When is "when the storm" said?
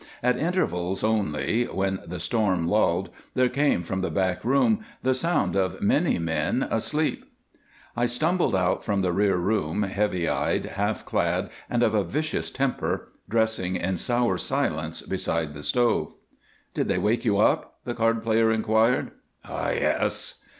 1.65-2.67